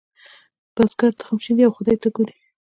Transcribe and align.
بزګر 0.75 1.11
تخم 1.19 1.37
شیندي 1.45 1.63
او 1.65 1.73
خدای 1.77 1.95
ته 2.01 2.07
ګوري. 2.15 2.35